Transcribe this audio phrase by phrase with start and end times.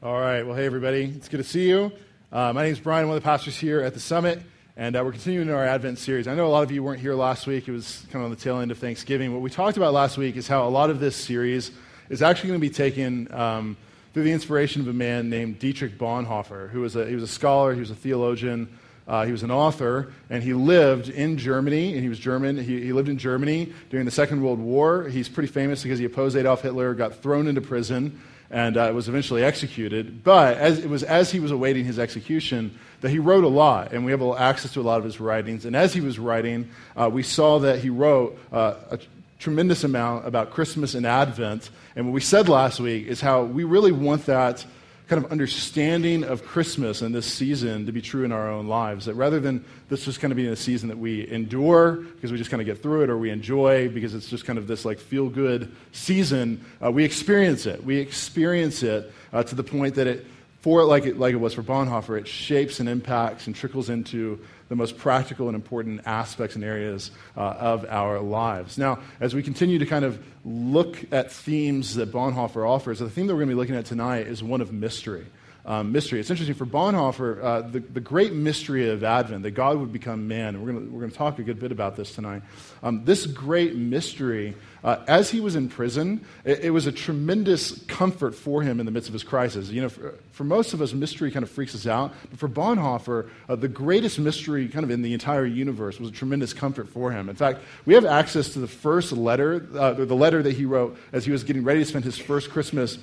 [0.00, 0.44] All right.
[0.44, 1.12] Well, hey, everybody.
[1.16, 1.90] It's good to see you.
[2.30, 4.40] Uh, my name is Brian, one of the pastors here at the Summit,
[4.76, 6.28] and uh, we're continuing our Advent series.
[6.28, 7.66] I know a lot of you weren't here last week.
[7.66, 9.32] It was kind of on the tail end of Thanksgiving.
[9.32, 11.72] What we talked about last week is how a lot of this series
[12.10, 13.76] is actually going to be taken um,
[14.14, 17.26] through the inspiration of a man named Dietrich Bonhoeffer, who was a, he was a
[17.26, 18.68] scholar, he was a theologian,
[19.08, 22.56] uh, he was an author, and he lived in Germany, and he was German.
[22.56, 25.08] He, he, lived in Germany during the Second World War.
[25.08, 28.20] He's pretty famous because he opposed Adolf Hitler, got thrown into prison,
[28.50, 30.24] and uh, was eventually executed.
[30.24, 33.92] But as, it was as he was awaiting his execution that he wrote a lot,
[33.92, 35.64] and we have access to a lot of his writings.
[35.64, 38.98] And as he was writing, uh, we saw that he wrote uh, a
[39.38, 41.70] tremendous amount about Christmas and Advent.
[41.94, 44.64] And what we said last week is how we really want that
[45.08, 49.06] kind of understanding of Christmas and this season to be true in our own lives.
[49.06, 52.36] That rather than this just kind of being a season that we endure because we
[52.36, 54.84] just kind of get through it, or we enjoy because it's just kind of this
[54.84, 57.82] like feel good season, uh, we experience it.
[57.82, 60.26] We experience it uh, to the point that it,
[60.60, 64.38] for like it like it was for Bonhoeffer, it shapes and impacts and trickles into
[64.68, 68.78] the most practical and important aspects and areas uh, of our lives.
[68.78, 73.26] Now, as we continue to kind of look at themes that Bonhoeffer offers, the theme
[73.26, 75.26] that we're going to be looking at tonight is one of mystery
[75.68, 76.18] um, mystery.
[76.18, 80.26] It's interesting for Bonhoeffer, uh, the, the great mystery of Advent, that God would become
[80.26, 82.42] man, and we're going we're to talk a good bit about this tonight.
[82.82, 87.84] Um, this great mystery, uh, as he was in prison, it, it, was a tremendous
[87.84, 89.68] comfort for him in the midst of his crisis.
[89.68, 92.48] You know, for, for most of us, mystery kind of freaks us out, but for
[92.48, 96.88] Bonhoeffer, uh, the greatest mystery kind of in the entire universe was a tremendous comfort
[96.88, 97.28] for him.
[97.28, 100.96] In fact, we have access to the first letter, uh, the letter that he wrote
[101.12, 102.98] as he was getting ready to spend his first Christmas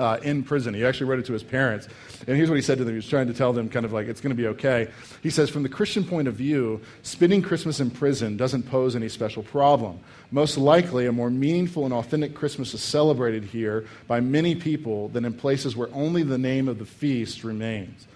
[0.00, 0.72] uh, in prison.
[0.72, 1.86] He actually wrote it to his parents.
[2.26, 2.94] And here's what he said to them.
[2.94, 4.88] He was trying to tell them, kind of like, it's going to be okay.
[5.22, 9.10] He says, From the Christian point of view, spending Christmas in prison doesn't pose any
[9.10, 10.00] special problem.
[10.30, 15.26] Most likely, a more meaningful and authentic Christmas is celebrated here by many people than
[15.26, 18.06] in places where only the name of the feast remains.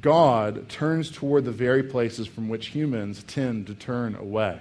[0.00, 4.58] God turns toward the very places from which humans tend to turn away.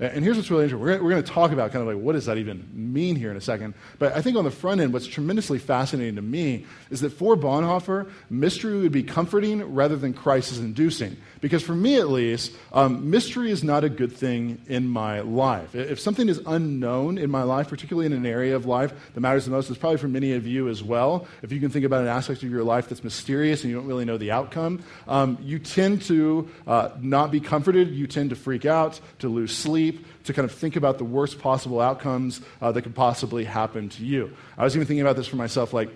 [0.00, 0.84] And here's what's really interesting.
[0.84, 3.36] We're, going to talk about kind of like what does that even mean here in
[3.36, 3.74] a second.
[3.98, 7.36] But I think on the front end, what's tremendously fascinating to me is that for
[7.36, 11.16] Bonhoeffer, mystery would be comforting rather than crisis inducing.
[11.40, 15.74] Because for me at least, um, mystery is not a good thing in my life.
[15.74, 19.44] If something is unknown in my life, particularly in an area of life that matters
[19.44, 21.26] the most, it's probably for many of you as well.
[21.42, 23.86] If you can think about an aspect of your life that's mysterious and you don't
[23.86, 27.90] really know the outcome, um, you tend to uh, not be comforted.
[27.90, 31.38] You tend to freak out, to lose sleep, to kind of think about the worst
[31.38, 34.36] possible outcomes uh, that could possibly happen to you.
[34.56, 35.90] I was even thinking about this for myself, like,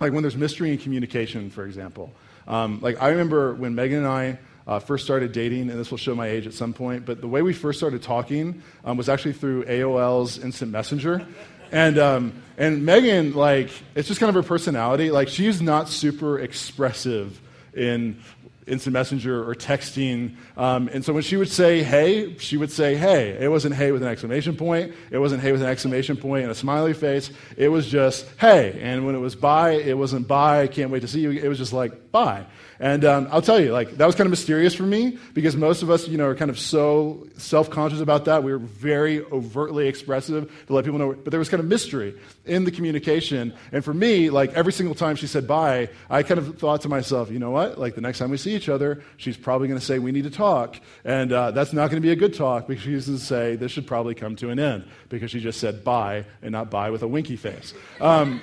[0.00, 2.12] like when there's mystery in communication, for example.
[2.46, 5.98] Um, like I remember when Megan and I uh, first started dating, and this will
[5.98, 9.08] show my age at some point, but the way we first started talking um, was
[9.08, 11.26] actually through AOL's Instant Messenger.
[11.72, 15.10] And, um, and Megan, like, it's just kind of her personality.
[15.10, 17.40] Like, she's not super expressive
[17.72, 18.20] in
[18.66, 20.36] instant messenger or texting.
[20.56, 23.36] Um, and so when she would say hey, she would say hey.
[23.38, 24.94] It wasn't hey with an exclamation point.
[25.10, 27.30] It wasn't hey with an exclamation point and a smiley face.
[27.56, 28.78] It was just hey.
[28.80, 31.30] And when it was bye, it wasn't bye, I can't wait to see you.
[31.30, 32.46] It was just like bye.
[32.78, 35.82] And um, I'll tell you, like, that was kind of mysterious for me because most
[35.82, 38.42] of us, you know, are kind of so self conscious about that.
[38.42, 41.12] We were very overtly expressive to let people know.
[41.12, 42.14] But there was kind of mystery
[42.44, 43.54] in the communication.
[43.72, 46.88] And for me, like, every single time she said bye, I kind of thought to
[46.88, 47.78] myself, you know what?
[47.78, 50.24] Like, the next time we see each other, she's probably going to say, we need
[50.24, 50.76] to talk.
[51.04, 53.56] And uh, that's not going to be a good talk because she's going to say,
[53.56, 56.90] this should probably come to an end because she just said bye and not bye
[56.90, 57.74] with a winky face.
[58.00, 58.40] Um,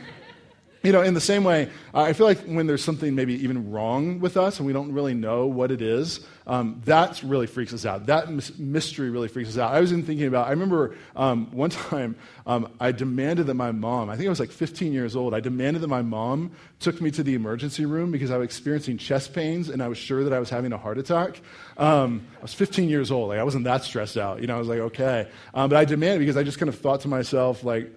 [0.84, 4.19] you know, in the same way, I feel like when there's something maybe even wrong
[4.19, 7.86] with us and we don't really know what it is, um, that really freaks us
[7.86, 8.08] out.
[8.08, 9.74] That mystery really freaks us out.
[9.74, 12.16] I was even thinking about, I remember um, one time
[12.47, 15.40] um, I demanded that my mom, I think I was like 15 years old, I
[15.40, 19.34] demanded that my mom took me to the emergency room because I was experiencing chest
[19.34, 21.41] pains and I was sure that I was having a heart attack.
[21.78, 23.30] Um, I was 15 years old.
[23.30, 24.41] Like, I wasn't that stressed out.
[24.41, 25.28] You know, I was like, okay.
[25.53, 27.91] Um, but I demanded because I just kind of thought to myself, like,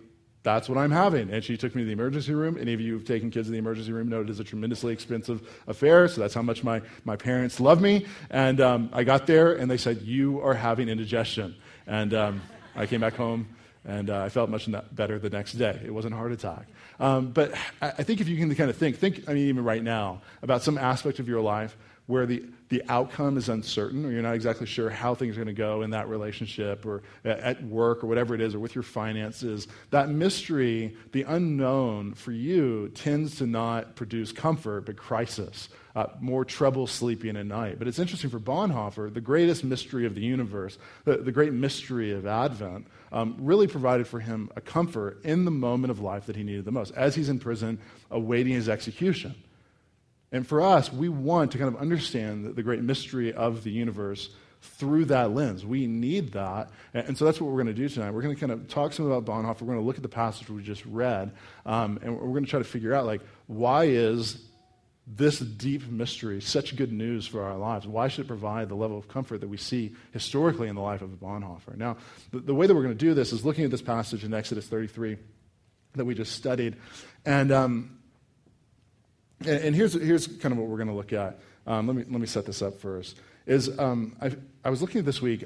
[0.44, 1.30] that's what I'm having.
[1.30, 2.58] And she took me to the emergency room.
[2.60, 4.92] Any of you who've taken kids to the emergency room know it is a tremendously
[4.92, 8.06] expensive affair, so that's how much my, my parents love me.
[8.30, 11.56] And um, I got there, and they said, You are having indigestion.
[11.86, 12.42] And um,
[12.76, 13.48] I came back home,
[13.86, 15.80] and uh, I felt much better the next day.
[15.82, 16.66] It wasn't a heart attack.
[17.00, 19.82] Um, but I think if you can kind of think, think, I mean, even right
[19.82, 21.76] now, about some aspect of your life
[22.06, 25.54] where the, the outcome is uncertain or you're not exactly sure how things are going
[25.54, 28.82] to go in that relationship or at work or whatever it is or with your
[28.82, 36.06] finances, that mystery, the unknown for you, tends to not produce comfort but crisis, uh,
[36.20, 37.78] more trouble sleeping at night.
[37.78, 42.12] But it's interesting for Bonhoeffer, the greatest mystery of the universe, the, the great mystery
[42.12, 46.36] of Advent, um, really provided for him a comfort in the moment of life that
[46.36, 47.78] he needed the most, as he's in prison
[48.10, 49.34] awaiting his execution.
[50.34, 54.30] And for us, we want to kind of understand the, great mystery of the universe
[54.60, 55.64] through that lens.
[55.64, 56.70] We need that.
[56.92, 58.10] And, and so that's what we're going to do tonight.
[58.10, 59.60] We're going to kind of talk some about Bonhoeffer.
[59.60, 61.30] We're going to look at the passage we just read,
[61.64, 64.44] um, and we're going to try to figure out, like, why is
[65.06, 67.86] this deep mystery such good news for our lives?
[67.86, 71.00] Why should it provide the level of comfort that we see historically in the life
[71.00, 71.76] of Bonhoeffer?
[71.76, 71.98] Now,
[72.32, 74.34] the, the way that we're going to do this is looking at this passage in
[74.34, 75.16] Exodus 33
[75.94, 76.74] that we just studied.
[77.24, 77.98] And um,
[79.40, 81.38] and, and here's, here's kind of what we're going to look at.
[81.66, 83.18] Um, let, me, let me set this up first.
[83.46, 84.32] Is um, I,
[84.64, 85.44] I was looking at this week,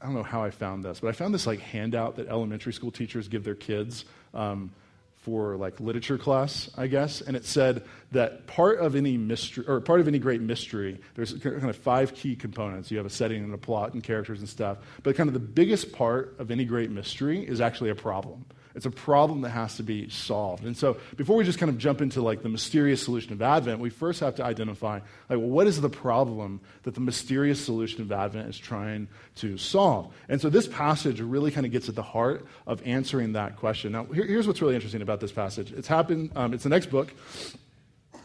[0.00, 2.72] I don't know how I found this, but I found this like handout that elementary
[2.72, 4.70] school teachers give their kids um,
[5.16, 9.80] for like literature class, I guess, and it said that part of any mystery or
[9.80, 12.90] part of any great mystery, there's kind of five key components.
[12.90, 15.40] You have a setting and a plot and characters and stuff, but kind of the
[15.40, 18.46] biggest part of any great mystery is actually a problem.
[18.74, 20.64] It's a problem that has to be solved.
[20.64, 23.80] And so before we just kind of jump into like the mysterious solution of Advent,
[23.80, 28.12] we first have to identify like what is the problem that the mysterious solution of
[28.12, 30.12] Advent is trying to solve.
[30.28, 33.92] And so this passage really kind of gets at the heart of answering that question.
[33.92, 35.72] Now, here, here's what's really interesting about this passage.
[35.72, 36.30] It's happened.
[36.36, 37.12] Um, it's the next book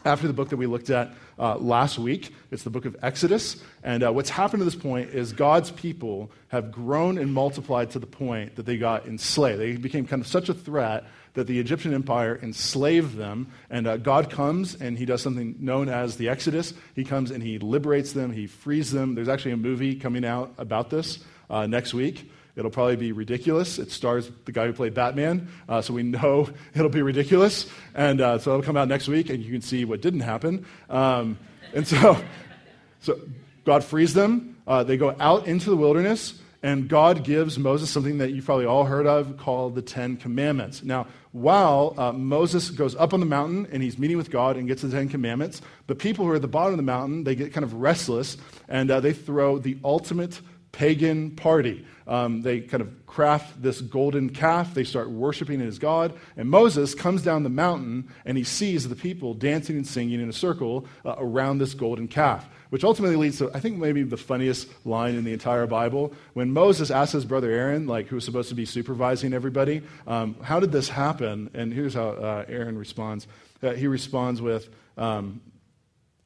[0.04, 2.32] after the book that we looked at uh, last week.
[2.50, 3.62] It's the book of Exodus.
[3.82, 7.98] And uh, what's happened to this point is God's people have grown and multiplied to
[7.98, 9.60] the point that they got enslaved.
[9.60, 11.04] They became kind of such a threat
[11.34, 13.48] that the Egyptian empire enslaved them.
[13.70, 16.74] And uh, God comes and he does something known as the Exodus.
[16.94, 19.14] He comes and he liberates them, he frees them.
[19.14, 21.18] There's actually a movie coming out about this
[21.50, 22.30] uh, next week.
[22.56, 23.78] It'll probably be ridiculous.
[23.78, 27.68] It stars the guy who played Batman, uh, so we know it'll be ridiculous.
[27.94, 30.64] And uh, so it'll come out next week, and you can see what didn't happen.
[30.88, 31.38] Um,
[31.74, 32.16] and so,
[33.00, 33.20] so
[33.64, 34.56] God frees them.
[34.66, 38.66] Uh, they go out into the wilderness, and God gives Moses something that you've probably
[38.66, 40.82] all heard of called the Ten Commandments.
[40.82, 44.68] Now, while uh, Moses goes up on the mountain and he's meeting with God and
[44.68, 47.34] gets the Ten Commandments, the people who are at the bottom of the mountain, they
[47.34, 48.36] get kind of restless,
[48.68, 50.40] and uh, they throw the ultimate
[50.74, 51.86] pagan party.
[52.06, 54.74] Um, they kind of craft this golden calf.
[54.74, 56.12] They start worshiping it as God.
[56.36, 60.28] And Moses comes down the mountain and he sees the people dancing and singing in
[60.28, 64.16] a circle uh, around this golden calf, which ultimately leads to, I think, maybe the
[64.16, 66.12] funniest line in the entire Bible.
[66.34, 70.36] When Moses asks his brother Aaron, like who was supposed to be supervising everybody, um,
[70.42, 71.50] how did this happen?
[71.54, 73.28] And here's how uh, Aaron responds.
[73.62, 74.68] Uh, he responds with,
[74.98, 75.40] um,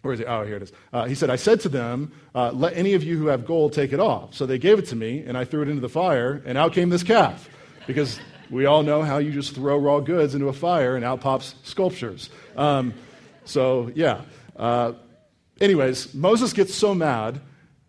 [0.03, 0.27] where is it?
[0.29, 0.73] Oh, here it is.
[0.93, 3.73] Uh, he said, I said to them, uh, Let any of you who have gold
[3.73, 4.35] take it off.
[4.35, 6.73] So they gave it to me, and I threw it into the fire, and out
[6.73, 7.49] came this calf.
[7.87, 11.21] Because we all know how you just throw raw goods into a fire, and out
[11.21, 12.31] pops sculptures.
[12.57, 12.95] Um,
[13.45, 14.23] so, yeah.
[14.57, 14.93] Uh,
[15.61, 17.41] anyways, Moses gets so mad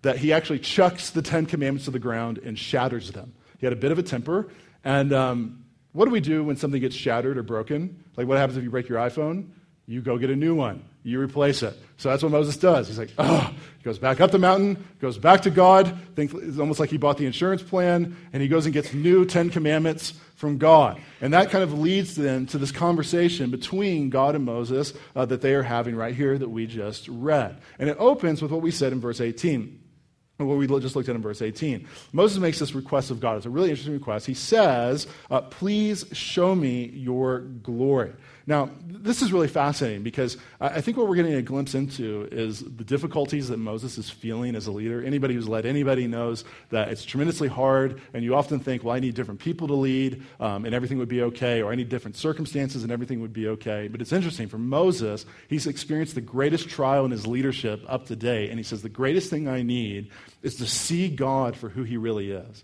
[0.02, 3.34] that he actually chucks the Ten Commandments to the ground and shatters them.
[3.60, 4.50] He had a bit of a temper.
[4.84, 8.04] And um, what do we do when something gets shattered or broken?
[8.16, 9.50] Like, what happens if you break your iPhone?
[9.86, 10.84] You go get a new one.
[11.04, 11.78] You replace it.
[11.98, 12.88] So that's what Moses does.
[12.88, 15.98] He's like, oh, he goes back up the mountain, goes back to God.
[16.16, 19.26] Think, it's almost like he bought the insurance plan, and he goes and gets new
[19.26, 21.00] Ten Commandments from God.
[21.22, 25.42] And that kind of leads then to this conversation between God and Moses uh, that
[25.42, 27.62] they are having right here that we just read.
[27.78, 29.80] And it opens with what we said in verse 18
[30.46, 31.86] what we just looked at in verse 18.
[32.14, 33.38] Moses makes this request of God.
[33.38, 34.26] It's a really interesting request.
[34.26, 38.14] He says, uh, Please show me your glory.
[38.50, 42.62] Now, this is really fascinating because I think what we're getting a glimpse into is
[42.62, 45.04] the difficulties that Moses is feeling as a leader.
[45.04, 49.02] Anybody who's led anybody knows that it's tremendously hard, and you often think, well, I
[49.02, 52.18] need different people to lead, um, and everything would be okay, or I need different
[52.18, 53.88] circumstances, and everything would be okay.
[53.88, 54.48] But it's interesting.
[54.48, 58.64] For Moses, he's experienced the greatest trial in his leadership up to date, and he
[58.64, 60.10] says, The greatest thing I need
[60.42, 62.64] is to see God for who he really is.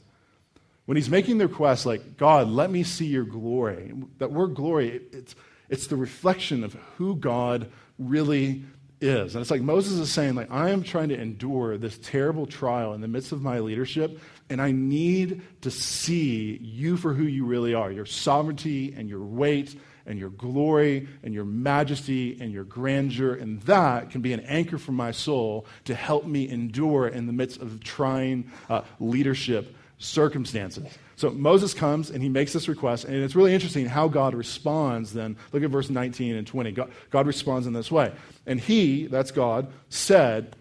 [0.86, 5.02] When he's making the request, like, God, let me see your glory, that word glory,
[5.12, 5.36] it's
[5.70, 8.64] it's the reflection of who God really
[9.02, 9.36] is.
[9.36, 12.94] And it's like Moses is saying, like, I am trying to endure this terrible trial
[12.94, 14.20] in the midst of my leadership,
[14.50, 19.24] and I need to see you for who you really are, your sovereignty and your
[19.24, 23.34] weight and your glory and your majesty and your grandeur.
[23.34, 27.34] And that can be an anchor for my soul to help me endure in the
[27.34, 30.86] midst of trying uh, leadership circumstances.
[31.16, 35.14] So Moses comes and he makes this request, and it's really interesting how God responds
[35.14, 35.38] then.
[35.54, 36.72] Look at verse 19 and 20.
[36.72, 38.12] God, God responds in this way.
[38.46, 40.56] And he, that's God, said,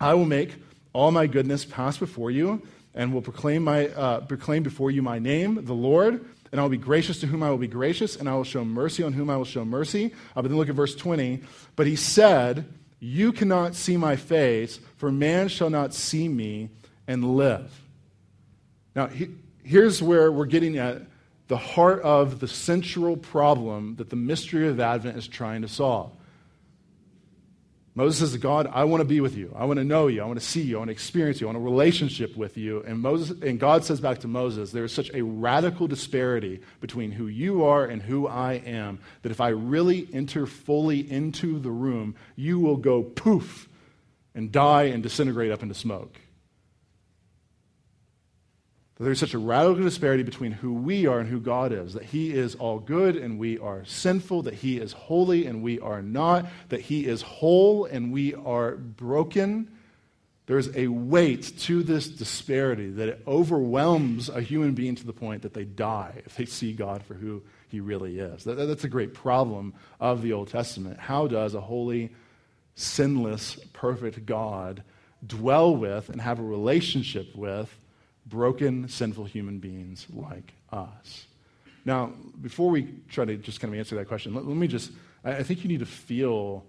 [0.00, 0.54] I will make
[0.92, 2.62] all my goodness pass before you
[2.94, 6.24] and will proclaim, my, uh, proclaim before you my name, the Lord.
[6.52, 8.64] And I will be gracious to whom I will be gracious, and I will show
[8.64, 10.12] mercy on whom I will show mercy.
[10.36, 11.40] Uh, but then look at verse 20.
[11.74, 12.66] But he said,
[13.00, 16.70] You cannot see my face, for man shall not see me
[17.08, 17.82] and live.
[18.94, 19.30] Now, he,
[19.64, 21.02] here's where we're getting at
[21.48, 26.12] the heart of the central problem that the mystery of Advent is trying to solve.
[27.96, 29.54] Moses says, God, I want to be with you.
[29.56, 30.20] I want to know you.
[30.20, 30.76] I want to see you.
[30.76, 31.46] I want to experience you.
[31.46, 32.82] I want a relationship with you.
[32.82, 37.12] And, Moses, and God says back to Moses, there is such a radical disparity between
[37.12, 41.70] who you are and who I am that if I really enter fully into the
[41.70, 43.68] room, you will go poof
[44.34, 46.18] and die and disintegrate up into smoke.
[48.96, 51.94] That there's such a radical disparity between who we are and who God is.
[51.94, 54.42] That He is all good and we are sinful.
[54.42, 56.46] That He is holy and we are not.
[56.68, 59.68] That He is whole and we are broken.
[60.46, 65.42] There's a weight to this disparity that it overwhelms a human being to the point
[65.42, 68.44] that they die if they see God for who He really is.
[68.44, 71.00] That, that's a great problem of the Old Testament.
[71.00, 72.12] How does a holy,
[72.76, 74.84] sinless, perfect God
[75.26, 77.74] dwell with and have a relationship with?
[78.26, 81.26] Broken, sinful human beings like us.
[81.84, 84.90] Now, before we try to just kind of answer that question, let, let me just,
[85.24, 86.64] I, I think you need to feel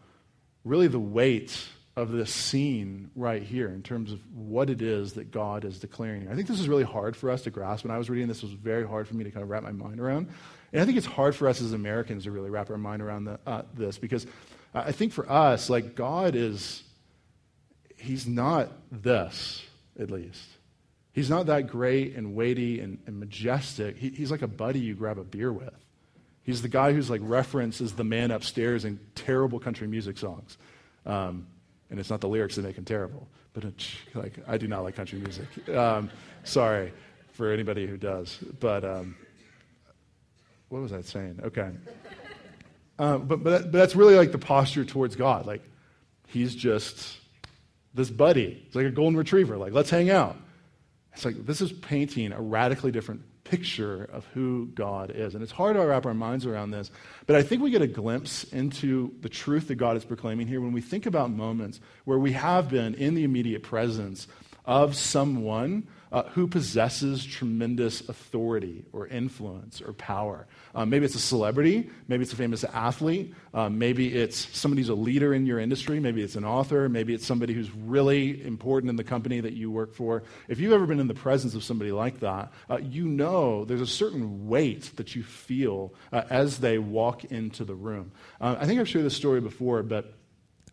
[0.64, 5.32] really the weight of this scene right here in terms of what it is that
[5.32, 6.28] God is declaring.
[6.28, 7.86] I think this is really hard for us to grasp.
[7.86, 9.64] When I was reading this, it was very hard for me to kind of wrap
[9.64, 10.28] my mind around.
[10.74, 13.26] And I think it's hard for us as Americans to really wrap our mind around
[13.26, 14.28] the, uh, this because
[14.74, 16.84] I think for us, like, God is,
[17.96, 19.64] He's not this,
[19.98, 20.44] at least.
[21.16, 23.96] He's not that great and weighty and, and majestic.
[23.96, 25.74] He, he's like a buddy you grab a beer with.
[26.44, 30.58] He's the guy who's like referenced as the man upstairs in terrible country music songs.
[31.06, 31.48] Um,
[31.90, 33.64] and it's not the lyrics that make him terrible, but
[34.14, 35.48] like I do not like country music.
[35.70, 36.12] Um,
[36.44, 36.92] sorry
[37.32, 38.38] for anybody who does.
[38.60, 39.16] But um,
[40.68, 41.40] what was I saying?
[41.46, 41.72] Okay.
[43.00, 45.46] Uh, but, but, but that's really like the posture towards God.
[45.46, 45.64] Like,
[46.28, 47.20] he's just
[47.94, 48.66] this buddy.
[48.68, 49.56] It's like a golden retriever.
[49.56, 50.36] Like, let's hang out.
[51.16, 55.34] It's like this is painting a radically different picture of who God is.
[55.34, 56.92] And it's hard to wrap our minds around this,
[57.26, 60.60] but I think we get a glimpse into the truth that God is proclaiming here
[60.60, 64.28] when we think about moments where we have been in the immediate presence
[64.66, 70.48] of someone uh, who possesses tremendous authority or influence or power.
[70.74, 74.90] Um, maybe it's a celebrity, maybe it's a famous athlete, um, maybe it's somebody who's
[74.90, 78.90] a leader in your industry, maybe it's an author, maybe it's somebody who's really important
[78.90, 80.24] in the company that you work for.
[80.48, 83.82] If you've ever been in the presence of somebody like that, uh, you know there's
[83.82, 88.12] a certain weight that you feel uh, as they walk into the room.
[88.40, 90.14] Uh, I think I've shared this story before, but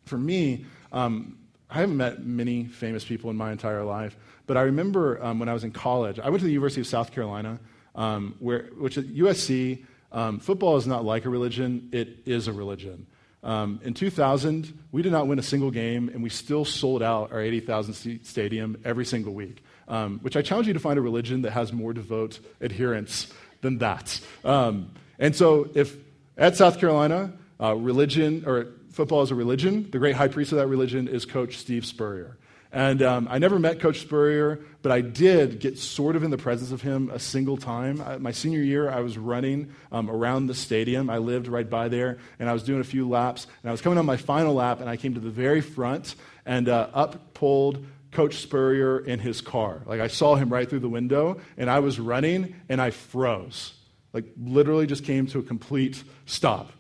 [0.05, 1.39] for me, um,
[1.73, 4.15] I haven't met many famous people in my entire life,
[4.47, 6.87] but I remember um, when I was in college, I went to the University of
[6.87, 7.61] South Carolina,
[7.95, 12.53] um, where, which at USC, um, football is not like a religion, it is a
[12.53, 13.07] religion.
[13.43, 17.33] Um, in 2000, we did not win a single game, and we still sold out
[17.33, 21.03] our 80,000 seat stadium every single week, um, which I challenge you to find a
[21.03, 24.21] religion that has more devout adherents than that.
[24.45, 25.97] Um, and so, if
[26.37, 29.89] at South Carolina, uh, religion, or football is a religion.
[29.91, 32.37] The great high priest of that religion is Coach Steve Spurrier.
[32.75, 36.39] And um, I never met Coach Spurrier, but I did get sort of in the
[36.39, 38.01] presence of him a single time.
[38.01, 41.11] I, my senior year, I was running um, around the stadium.
[41.11, 43.47] I lived right by there, and I was doing a few laps.
[43.63, 46.15] And I was coming on my final lap, and I came to the very front,
[46.47, 49.83] and uh, up pulled Coach Spurrier in his car.
[49.85, 53.75] Like I saw him right through the window, and I was running, and I froze.
[54.15, 56.73] Like literally just came to a complete stop.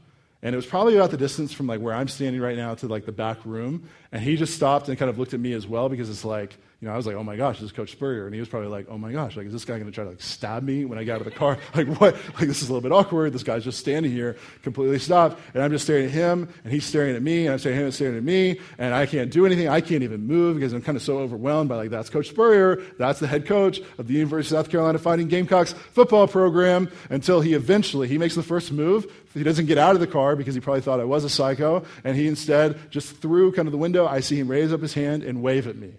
[0.43, 2.89] And it was probably about the distance from like where I'm standing right now to
[2.89, 3.89] like the back room.
[4.11, 6.57] And he just stopped and kind of looked at me as well because it's like,
[6.83, 8.27] you know, I was like, oh my gosh, this is Coach Spurrier.
[8.27, 10.03] And he was probably like, oh my gosh, like, is this guy going to try
[10.03, 11.57] to like stab me when I get out of the car?
[11.75, 12.17] Like, what?
[12.35, 13.33] Like, this is a little bit awkward.
[13.33, 15.41] This guy's just standing here, completely stopped.
[15.55, 17.81] And I'm just staring at him, and he's staring at me, and I'm staring at
[17.81, 18.61] him, and staring at me.
[18.79, 19.69] And I can't do anything.
[19.69, 22.83] I can't even move because I'm kind of so overwhelmed by like, that's Coach Spurrier.
[22.99, 27.41] That's the head coach of the University of South Carolina Fighting Gamecocks football program until
[27.41, 29.07] he eventually, he makes the first move.
[29.35, 31.85] He doesn't get out of the car because he probably thought I was a psycho.
[32.03, 34.95] And he instead, just through kind of the window, I see him raise up his
[34.95, 35.95] hand and wave at me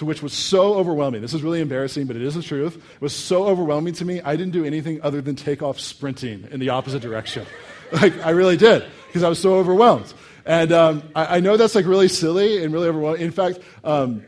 [0.00, 1.20] to which was so overwhelming.
[1.20, 2.76] This is really embarrassing, but it is the truth.
[2.76, 6.48] It was so overwhelming to me, I didn't do anything other than take off sprinting
[6.50, 7.46] in the opposite direction.
[7.92, 10.10] like, I really did, because I was so overwhelmed.
[10.46, 13.20] And um, I, I, know that's like really silly and really overwhelming.
[13.20, 14.24] In fact, um,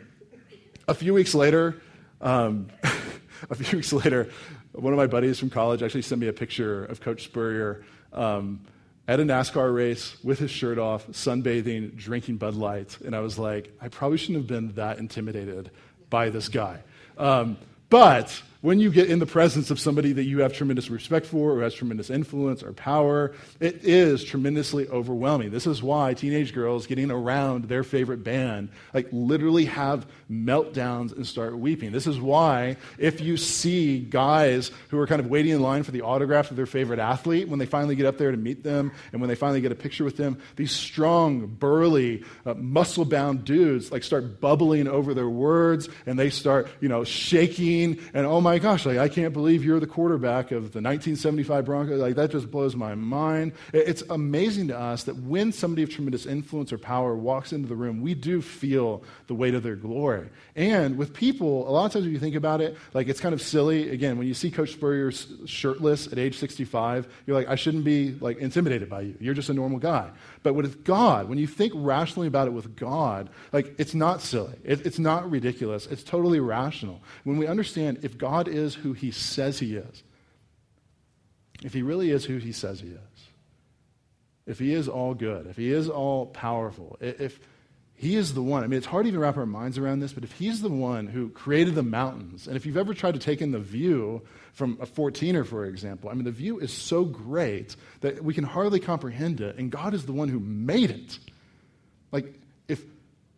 [0.87, 1.81] a few weeks later,
[2.21, 2.69] um,
[3.51, 4.29] a few weeks later,
[4.73, 8.61] one of my buddies from college actually sent me a picture of Coach Spurrier um,
[9.09, 12.99] at a NASCAR race with his shirt off, sunbathing, drinking Bud Light.
[13.05, 15.71] And I was like, I probably shouldn't have been that intimidated
[16.09, 16.83] by this guy.
[17.19, 17.57] Um,
[17.91, 21.53] but when you get in the presence of somebody that you have tremendous respect for,
[21.53, 25.51] or has tremendous influence or power, it is tremendously overwhelming.
[25.51, 31.27] This is why teenage girls getting around their favorite band, like literally have meltdowns and
[31.27, 31.93] start weeping.
[31.93, 35.91] This is why if you see guys who are kind of waiting in line for
[35.91, 38.93] the autograph of their favorite athlete, when they finally get up there to meet them,
[39.11, 43.91] and when they finally get a picture with them, these strong, burly, uh, muscle-bound dudes
[43.91, 48.52] like start bubbling over their words, and they start, you know, shaking, and oh my
[48.53, 51.99] my gosh, like, I can't believe you're the quarterback of the 1975 Broncos.
[51.99, 53.53] Like, that just blows my mind.
[53.73, 57.75] It's amazing to us that when somebody of tremendous influence or power walks into the
[57.75, 60.29] room, we do feel the weight of their glory.
[60.55, 63.33] And with people, a lot of times when you think about it, like, it's kind
[63.33, 63.89] of silly.
[63.89, 65.11] Again, when you see Coach Spurrier
[65.47, 69.17] shirtless at age 65, you're like, I shouldn't be, like, intimidated by you.
[69.19, 70.11] You're just a normal guy.
[70.43, 74.57] But with God, when you think rationally about it with God, like, it's not silly.
[74.63, 75.87] It, it's not ridiculous.
[75.87, 77.01] It's totally rational.
[77.25, 80.03] When we understand if God God is who he says he is,
[81.63, 83.29] if he really is who he says he is,
[84.47, 87.39] if he is all good, if he is all powerful, if
[87.95, 90.13] he is the one, I mean, it's hard to even wrap our minds around this,
[90.13, 93.21] but if he's the one who created the mountains, and if you've ever tried to
[93.21, 94.23] take in the view
[94.55, 98.43] from a 14er, for example, I mean, the view is so great that we can
[98.43, 101.17] hardly comprehend it, and God is the one who made it.
[102.11, 102.35] Like,
[102.67, 102.83] if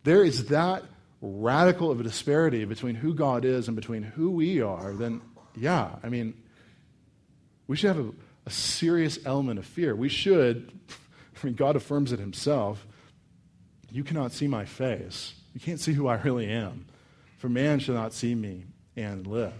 [0.03, 0.83] there is that
[1.21, 5.21] radical of a disparity between who God is and between who we are, then
[5.55, 6.33] yeah, I mean,
[7.67, 8.11] we should have a,
[8.45, 9.95] a serious element of fear.
[9.95, 10.71] We should,
[11.41, 12.85] I mean, God affirms it himself.
[13.91, 15.33] You cannot see my face.
[15.53, 16.85] You can't see who I really am.
[17.37, 19.53] For man shall not see me and live.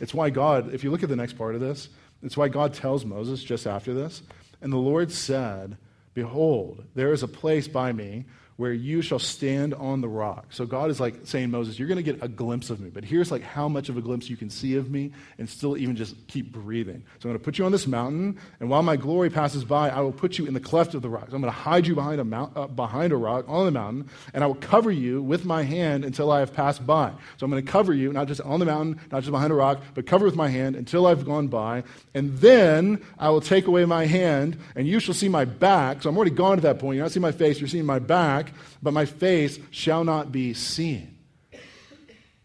[0.00, 1.88] It's why God, if you look at the next part of this,
[2.22, 4.22] it's why God tells Moses just after this,
[4.60, 5.76] and the Lord said,
[6.14, 8.24] Behold, there is a place by me
[8.56, 10.46] where you shall stand on the rock.
[10.50, 13.04] So God is like saying, Moses, you're going to get a glimpse of me, but
[13.04, 15.94] here's like how much of a glimpse you can see of me and still even
[15.94, 17.02] just keep breathing.
[17.18, 19.90] So I'm going to put you on this mountain, and while my glory passes by,
[19.90, 21.28] I will put you in the cleft of the rock.
[21.28, 23.72] So I'm going to hide you behind a, mount, uh, behind a rock on the
[23.72, 27.12] mountain, and I will cover you with my hand until I have passed by.
[27.36, 29.56] So I'm going to cover you, not just on the mountain, not just behind a
[29.56, 31.84] rock, but cover with my hand until I've gone by.
[32.14, 36.02] And then I will take away my hand, and you shall see my back.
[36.02, 36.96] So I'm already gone to that point.
[36.96, 40.32] You're not seeing my face, you're seeing my back back, but my face shall not
[40.32, 41.16] be seen.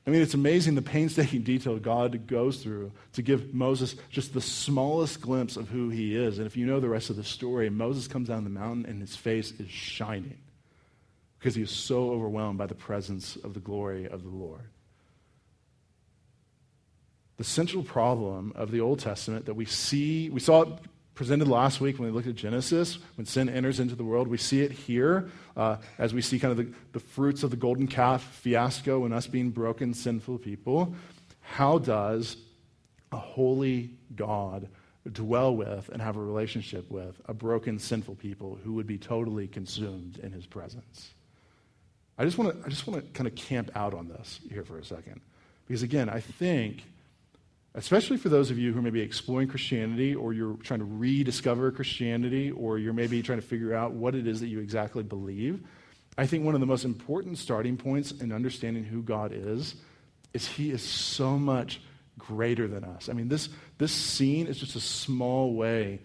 [0.05, 4.41] I mean, it's amazing the painstaking detail God goes through to give Moses just the
[4.41, 6.39] smallest glimpse of who he is.
[6.39, 8.99] And if you know the rest of the story, Moses comes down the mountain and
[8.99, 10.39] his face is shining
[11.37, 14.61] because he is so overwhelmed by the presence of the glory of the Lord.
[17.37, 20.69] The central problem of the Old Testament that we see, we saw it
[21.13, 24.28] presented last week when we looked at Genesis, when sin enters into the world.
[24.28, 27.58] We see it here uh, as we see kind of the, the fruits of the
[27.58, 30.95] golden calf fiasco and us being broken, sinful people.
[31.41, 32.38] How does
[33.12, 34.69] a holy God
[35.12, 39.47] dwell with and have a relationship with a broken, sinful people who would be totally
[39.47, 41.12] consumed in his presence?
[42.17, 44.63] I just want to I just want to kind of camp out on this here
[44.63, 45.21] for a second.
[45.67, 46.84] Because again, I think
[47.75, 51.71] especially for those of you who may be exploring Christianity or you're trying to rediscover
[51.71, 55.63] Christianity or you're maybe trying to figure out what it is that you exactly believe.
[56.17, 59.75] I think one of the most important starting points in understanding who God is
[60.34, 61.81] is He is so much
[62.17, 63.10] greater than us.
[63.10, 66.01] I mean, this, this scene is just a small way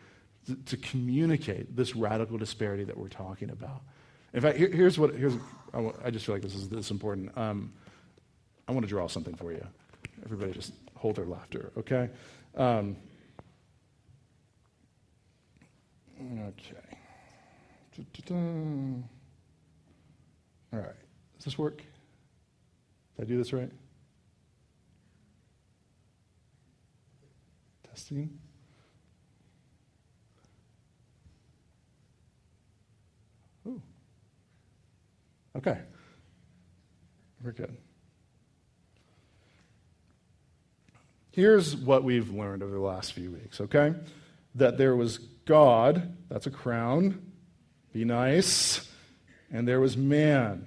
[0.47, 3.83] to, to communicate this radical disparity that we're talking about.
[4.33, 5.35] In fact, here, here's what here's,
[5.75, 7.37] I, I, just feel like this is this important.
[7.37, 7.73] Um,
[8.69, 9.65] I want to draw something for you.
[10.25, 12.09] Everybody just hold their laughter, okay?
[12.57, 12.97] Um,
[16.21, 16.99] okay.
[20.73, 20.97] All right.
[21.37, 21.79] Does this work?
[23.17, 23.71] Did I do this right?
[27.89, 28.39] Testing.
[33.67, 33.81] Ooh.
[35.57, 35.79] Okay.
[37.43, 37.77] We're good.
[41.37, 43.93] Here's what we've learned over the last few weeks, okay?
[44.55, 47.31] That there was God, that's a crown,
[47.93, 48.91] be nice,
[49.53, 50.67] and there was man.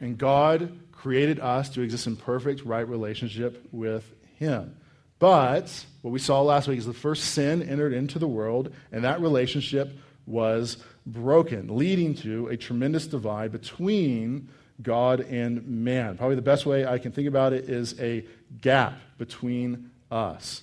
[0.00, 4.74] And God created us to exist in perfect, right relationship with Him.
[5.18, 9.04] But what we saw last week is the first sin entered into the world, and
[9.04, 14.48] that relationship was broken, leading to a tremendous divide between
[14.82, 16.16] God and man.
[16.16, 18.24] Probably the best way I can think about it is a
[18.60, 20.62] gap between us.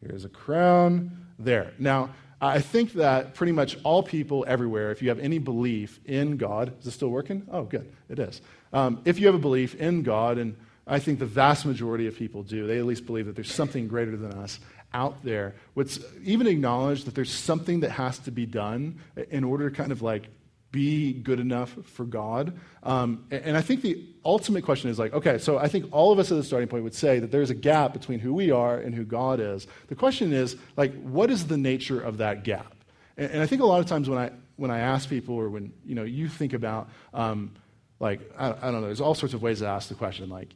[0.00, 1.72] Here's a crown there.
[1.78, 6.36] Now, I think that pretty much all people everywhere, if you have any belief in
[6.36, 7.46] God, is it still working?
[7.50, 8.40] Oh, good, it is.
[8.72, 12.16] Um, if you have a belief in God, and I think the vast majority of
[12.16, 14.60] people do, they at least believe that there's something greater than us
[14.94, 15.54] out there.
[15.74, 19.92] What's even acknowledge that there's something that has to be done in order to kind
[19.92, 20.28] of like
[20.70, 22.58] be good enough for God.
[22.82, 26.18] Um, and I think the ultimate question is like, okay, so I think all of
[26.18, 28.76] us at the starting point would say that there's a gap between who we are
[28.78, 29.66] and who God is.
[29.86, 32.74] The question is, like, what is the nature of that gap?
[33.16, 35.48] And, and I think a lot of times when I, when I ask people or
[35.48, 37.52] when, you know, you think about, um,
[37.98, 40.50] like, I, I don't know, there's all sorts of ways to ask the question, like,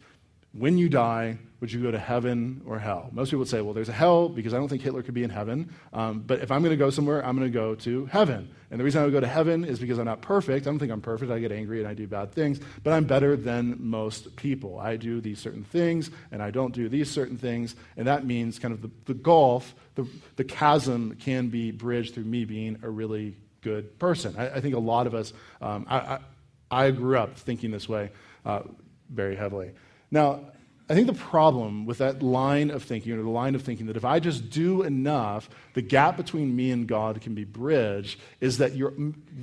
[0.52, 3.08] when you die, would you go to heaven or hell?
[3.12, 5.22] Most people would say, well, there's a hell because I don't think Hitler could be
[5.22, 5.72] in heaven.
[5.92, 8.50] Um, but if I'm going to go somewhere, I'm going to go to heaven.
[8.70, 10.66] And the reason I would go to heaven is because I'm not perfect.
[10.66, 11.30] I don't think I'm perfect.
[11.30, 12.60] I get angry and I do bad things.
[12.82, 14.78] But I'm better than most people.
[14.78, 17.76] I do these certain things and I don't do these certain things.
[17.96, 22.24] And that means kind of the, the gulf, the, the chasm can be bridged through
[22.24, 24.34] me being a really good person.
[24.36, 26.18] I, I think a lot of us, um, I, I,
[26.70, 28.10] I, grew up thinking this way
[28.44, 28.62] uh,
[29.08, 29.70] very heavily.
[30.12, 30.40] Now,
[30.88, 33.96] I think the problem with that line of thinking, or the line of thinking that
[33.96, 38.59] if I just do enough, the gap between me and God can be bridged, is
[38.59, 38.92] that you're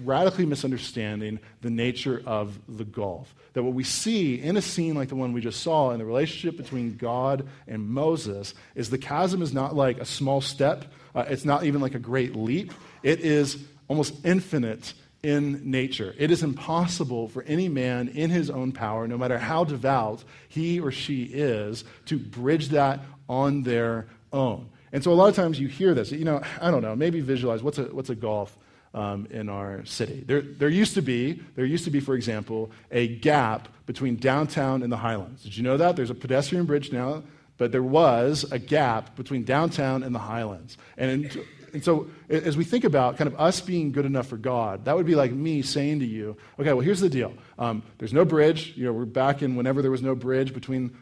[0.04, 3.34] radically misunderstanding the nature of the gulf.
[3.54, 6.06] That what we see in a scene like the one we just saw in the
[6.06, 11.26] relationship between God and Moses is the chasm is not like a small step, uh,
[11.28, 16.16] it's not even like a great leap, it is almost infinite in nature.
[16.18, 20.80] It is impossible for any man in his own power, no matter how devout he
[20.80, 24.70] or she is, to bridge that on their own.
[24.92, 26.12] And so a lot of times you hear this.
[26.12, 28.58] You know, I don't know, maybe visualize what's a, what's a gulf
[28.94, 30.24] um, in our city.
[30.26, 34.84] There, there used to be, there used to be, for example, a gap between downtown
[34.84, 35.44] and the Highlands.
[35.44, 35.96] Did you know that?
[35.96, 37.24] There's a pedestrian bridge now,
[37.58, 40.78] but there was a gap between downtown and the Highlands.
[40.98, 44.38] And in, and so, as we think about kind of us being good enough for
[44.38, 47.34] God, that would be like me saying to you, okay, well, here's the deal.
[47.58, 48.74] Um, there's no bridge.
[48.76, 50.96] You know, we're back in whenever there was no bridge between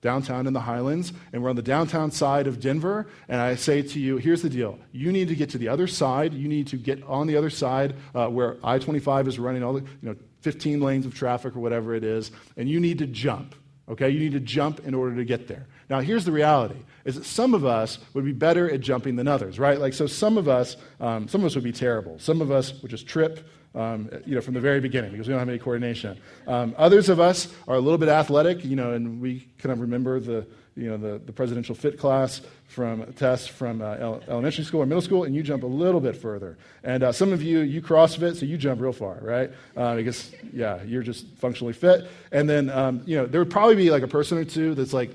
[0.00, 3.08] downtown and the Highlands, and we're on the downtown side of Denver.
[3.28, 4.78] And I say to you, here's the deal.
[4.92, 6.34] You need to get to the other side.
[6.34, 9.72] You need to get on the other side uh, where I 25 is running all
[9.72, 13.06] the, you know, 15 lanes of traffic or whatever it is, and you need to
[13.06, 13.54] jump.
[13.88, 14.10] Okay?
[14.10, 15.66] You need to jump in order to get there.
[15.88, 19.26] Now, here's the reality is that some of us would be better at jumping than
[19.26, 19.80] others, right?
[19.80, 22.18] Like, so some of us, um, some of us would be terrible.
[22.18, 25.32] Some of us would just trip, um, you know, from the very beginning because we
[25.32, 26.18] don't have any coordination.
[26.46, 29.80] Um, others of us are a little bit athletic, you know, and we kind of
[29.80, 30.46] remember the,
[30.78, 35.02] you know, the, the presidential fit class from tests from uh, elementary school or middle
[35.02, 36.56] school, and you jump a little bit further.
[36.84, 39.50] And uh, some of you, you CrossFit, so you jump real far, right?
[39.76, 42.08] Uh, because, yeah, you're just functionally fit.
[42.30, 44.92] And then, um, you know, there would probably be like a person or two that's
[44.92, 45.10] like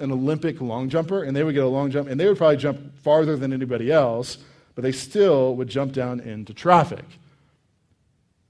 [0.00, 2.56] an Olympic long jumper, and they would get a long jump, and they would probably
[2.56, 4.38] jump farther than anybody else,
[4.74, 7.04] but they still would jump down into traffic.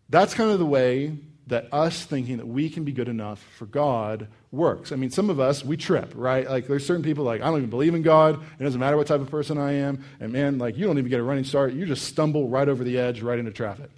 [0.09, 3.67] That's kind of the way that us thinking that we can be good enough for
[3.67, 4.91] God works.
[4.91, 6.49] I mean, some of us, we trip, right?
[6.49, 8.43] Like, there's certain people like, I don't even believe in God.
[8.59, 10.05] It doesn't matter what type of person I am.
[10.19, 11.73] And man, like, you don't even get a running start.
[11.73, 13.91] You just stumble right over the edge, right into traffic.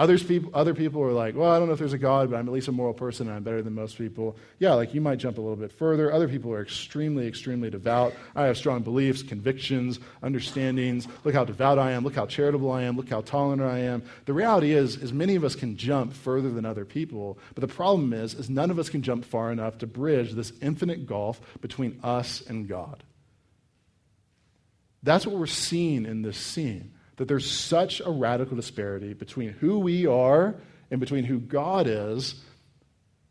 [0.00, 2.48] Others other people are like, well, I don't know if there's a God, but I'm
[2.48, 4.34] at least a moral person and I'm better than most people.
[4.58, 6.10] Yeah, like you might jump a little bit further.
[6.10, 8.14] Other people are extremely, extremely devout.
[8.34, 11.06] I have strong beliefs, convictions, understandings.
[11.22, 12.02] Look how devout I am.
[12.02, 12.96] Look how charitable I am.
[12.96, 14.02] Look how tolerant I am.
[14.24, 17.38] The reality is, is many of us can jump further than other people.
[17.54, 20.50] But the problem is, is none of us can jump far enough to bridge this
[20.62, 23.04] infinite gulf between us and God.
[25.02, 29.78] That's what we're seeing in this scene that there's such a radical disparity between who
[29.78, 30.54] we are
[30.90, 32.36] and between who God is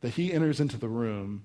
[0.01, 1.41] that he enters into the room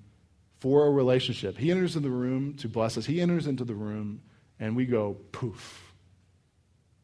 [0.61, 1.57] for a relationship.
[1.57, 3.07] He enters in the room to bless us.
[3.07, 4.21] He enters into the room
[4.61, 5.95] and we go poof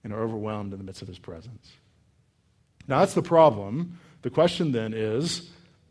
[0.05, 1.73] and are overwhelmed in the midst of his presence.
[2.87, 3.99] Now that's the problem.
[4.21, 5.49] The question then is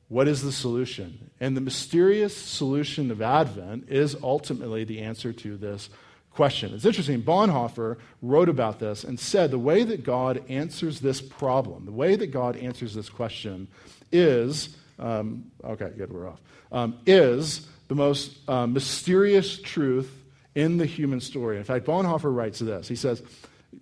[0.10, 1.32] what is the solution?
[1.40, 5.90] And the mysterious solution of Advent is ultimately the answer to this
[6.40, 6.74] question.
[6.74, 7.22] It's interesting.
[7.22, 12.16] Bonhoeffer wrote about this and said the way that God answers this problem, the way
[12.16, 13.68] that God answers this question
[14.14, 16.40] is, um, okay, good, we're off,
[16.72, 20.10] um, is the most uh, mysterious truth
[20.56, 21.58] in the human story.
[21.58, 22.88] In fact, Bonhoeffer writes this.
[22.88, 23.22] He says,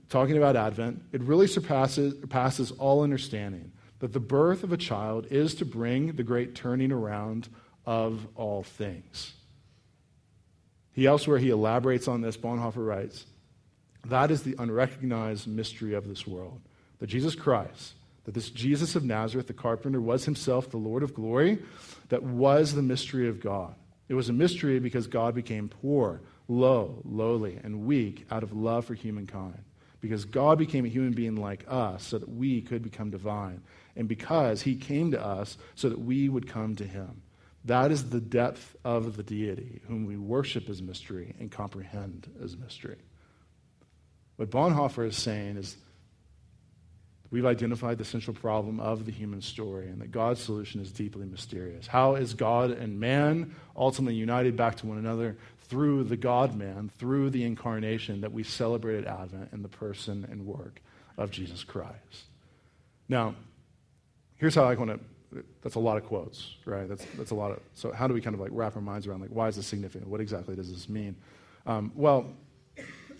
[0.09, 5.27] talking about Advent, it really surpasses, surpasses all understanding that the birth of a child
[5.29, 7.49] is to bring the great turning around
[7.85, 9.33] of all things.
[10.97, 12.37] He elsewhere he elaborates on this.
[12.37, 13.27] Bonhoeffer writes,
[14.07, 16.59] "That is the unrecognized mystery of this world,
[16.97, 21.13] that Jesus Christ, that this Jesus of Nazareth, the carpenter, was himself the Lord of
[21.13, 21.59] glory,
[22.09, 23.75] that was the mystery of God.
[24.09, 28.85] It was a mystery because God became poor, low, lowly, and weak out of love
[28.85, 29.63] for humankind."
[29.99, 33.61] because God became a human being like us so that we could become divine,
[33.95, 37.21] and because he came to us so that we would come to him.
[37.67, 42.55] That is the depth of the deity, whom we worship as mystery and comprehend as
[42.55, 42.97] mystery.
[44.37, 45.75] What Bonhoeffer is saying is
[47.29, 51.25] we've identified the central problem of the human story and that God's solution is deeply
[51.25, 51.87] mysterious.
[51.87, 55.35] How is God and man ultimately united back to one another
[55.67, 60.45] through the God man, through the incarnation that we celebrated Advent in the person and
[60.45, 60.81] work
[61.17, 62.27] of Jesus Christ?
[63.09, 63.35] Now,
[64.37, 64.99] here's how I want to
[65.61, 66.87] that's a lot of quotes, right?
[66.87, 69.07] That's, that's a lot of, so how do we kind of like wrap our minds
[69.07, 70.09] around like, why is this significant?
[70.09, 71.15] What exactly does this mean?
[71.65, 72.33] Um, well,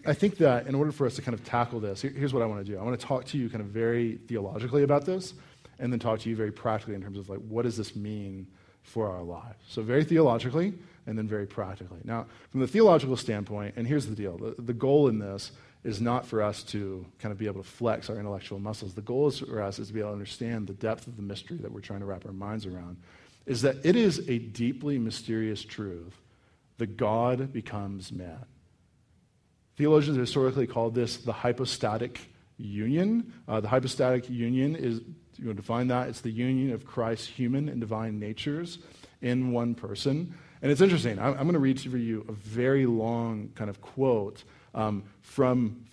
[0.06, 2.42] I think that in order for us to kind of tackle this, here, here's what
[2.42, 2.80] I want to do.
[2.80, 5.34] I want to talk to you kind of very theologically about this,
[5.80, 8.48] and then talk to you very practically in terms of like, what does this mean
[8.84, 9.58] for our lives?
[9.68, 10.74] So, very theologically,
[11.08, 12.00] and then very practically.
[12.04, 15.52] Now, from the theological standpoint, and here's the deal the, the goal in this
[15.88, 18.94] is not for us to kind of be able to flex our intellectual muscles.
[18.94, 21.22] The goal is for us is to be able to understand the depth of the
[21.22, 22.98] mystery that we're trying to wrap our minds around.
[23.46, 26.14] Is that it is a deeply mysterious truth
[26.78, 28.44] that God becomes man.
[29.78, 32.20] Theologians have historically called this the hypostatic
[32.58, 33.32] union.
[33.48, 35.00] Uh, the hypostatic union is,
[35.38, 38.80] you know, define that, it's the union of Christ's human and divine natures
[39.22, 40.34] in one person.
[40.62, 41.18] And it's interesting.
[41.18, 44.44] I'm, I'm going to read for you a very long kind of quote
[44.78, 45.86] um, from,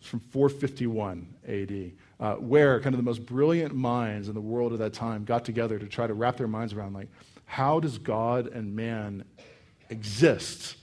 [0.00, 4.80] from 451 AD, uh, where kind of the most brilliant minds in the world at
[4.80, 7.08] that time got together to try to wrap their minds around, like,
[7.44, 9.24] how does God and man
[9.90, 10.76] exist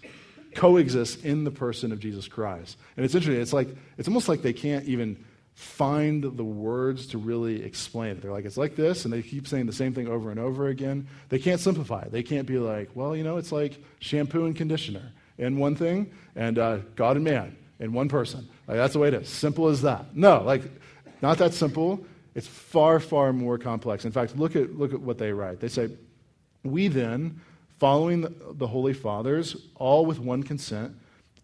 [0.56, 2.78] coexist in the person of Jesus Christ.
[2.98, 3.42] And it's interesting.
[3.42, 8.22] It's like it's almost like they can't even find the words to really explain it.
[8.22, 10.68] They're like, it's like this, and they keep saying the same thing over and over
[10.68, 11.08] again.
[11.30, 12.12] They can't simplify it.
[12.12, 16.12] They can't be like, well, you know, it's like shampoo and conditioner in one thing,
[16.36, 18.48] and uh, God and man in one person.
[18.68, 19.30] Like that's the way it is.
[19.30, 20.16] Simple as that.
[20.16, 20.62] No, like
[21.22, 22.06] not that simple.
[22.36, 24.06] It's far, far more complex.
[24.06, 25.60] In fact, look at look at what they write.
[25.60, 25.90] They say,
[26.64, 27.42] "We then,
[27.80, 30.96] following the, the Holy Fathers, all with one consent,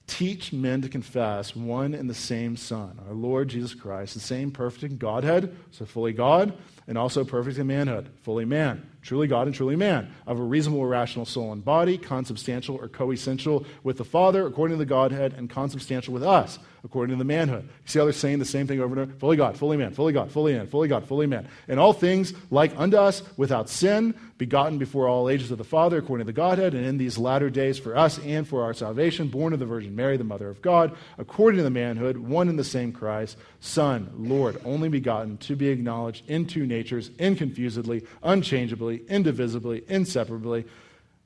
[0.08, 4.52] teach men to confess one and the same Son, our Lord Jesus Christ, the same
[4.52, 6.54] perfect in Godhead, so fully God,
[6.88, 10.86] and also perfect in manhood, fully man, truly God and truly man, of a reasonable,
[10.86, 15.50] rational soul and body, consubstantial or coessential with the Father, according to the Godhead, and
[15.50, 17.64] consubstantial with us, according to the manhood.
[17.64, 19.20] You see how they're saying the same thing over and over?
[19.20, 21.48] Fully God, fully man, fully God, fully man, fully God, fully man.
[21.68, 25.98] And all things like unto us without sin, begotten before all ages of the Father,
[25.98, 29.30] according to the Godhead, and in these latter days for us and for our salvation,
[29.30, 32.58] born of the Virgin Mary, the Mother of God, according to the manhood, one in
[32.58, 39.02] the same Christ, Son, Lord, only begotten, to be acknowledged in two natures, inconfusedly, unchangeably,
[39.08, 40.66] indivisibly, inseparably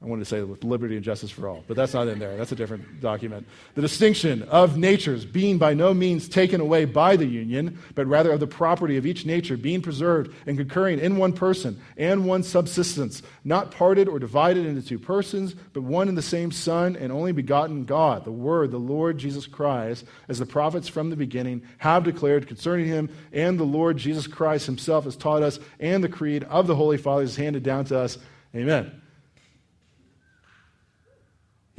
[0.02, 2.38] I wanted to say with liberty and justice for all, but that's not in there.
[2.38, 3.46] That's a different document.
[3.76, 8.32] The distinction of natures being by no means taken away by the union, but rather
[8.32, 12.44] of the property of each nature being preserved and concurring in one person and one
[12.44, 17.12] subsistence, not parted or divided into two persons, but one and the same Son and
[17.12, 21.62] only begotten God, the Word, the Lord Jesus Christ, as the prophets from the beginning
[21.80, 26.08] have declared concerning him, and the Lord Jesus Christ himself has taught us, and the
[26.08, 28.18] creed of the Holy Fathers is handed down to us.
[28.56, 29.02] Amen.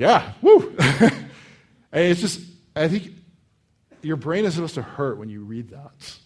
[0.00, 0.74] Yeah, woo.
[1.92, 2.40] it's just,
[2.74, 3.12] I think
[4.00, 6.16] your brain is supposed to hurt when you read that.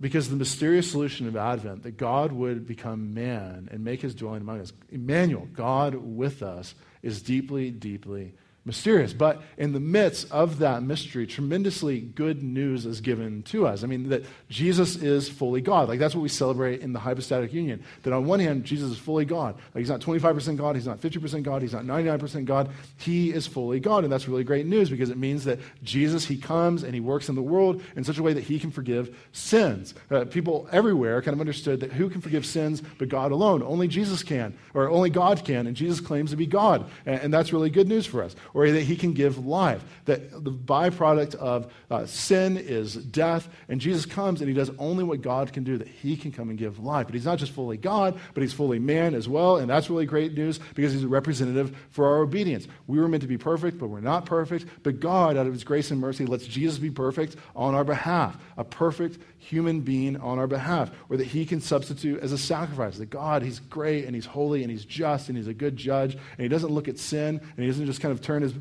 [0.00, 4.40] Because the mysterious solution of Advent, that God would become man and make his dwelling
[4.40, 9.12] among us, Emmanuel, God with us, is deeply, deeply mysterious.
[9.14, 13.82] But in the midst of that mystery, tremendously good news is given to us.
[13.82, 15.88] I mean, that Jesus is fully God.
[15.88, 17.82] Like, that's what we celebrate in the hypostatic union.
[18.02, 19.54] That on one hand, Jesus is fully God.
[19.74, 22.70] Like, he's not 25% God, he's not 50% God, he's not 99% God.
[22.98, 24.04] He is fully God.
[24.04, 27.28] And that's really great news because it means that Jesus, he comes and he works
[27.28, 29.94] in the world in such a way that he can forgive sins.
[30.10, 33.62] Uh, people everywhere kind of understood that who can forgive sins but God alone?
[33.62, 36.90] Only Jesus can, or only God can, and Jesus claims to be God.
[37.06, 39.82] And, and that's really good news for us or that he can give life.
[40.06, 45.04] That the byproduct of uh, sin is death, and Jesus comes and he does only
[45.04, 47.06] what God can do, that he can come and give life.
[47.06, 50.06] But he's not just fully God, but he's fully man as well, and that's really
[50.06, 52.66] great news because he's a representative for our obedience.
[52.86, 54.66] We were meant to be perfect, but we're not perfect.
[54.82, 58.36] But God, out of his grace and mercy, lets Jesus be perfect on our behalf,
[58.56, 62.98] a perfect human being on our behalf, or that he can substitute as a sacrifice.
[62.98, 66.14] That God, he's great and he's holy and he's just and he's a good judge,
[66.14, 68.54] and he doesn't look at sin and he doesn't just kind of turn his